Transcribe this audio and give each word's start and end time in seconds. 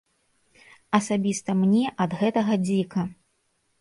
Асабіста 0.99 1.55
мне 1.61 1.83
ад 2.07 2.11
гэтага 2.23 2.53
дзіка. 2.67 3.01